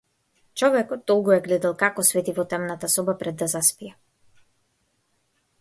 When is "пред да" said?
3.23-3.49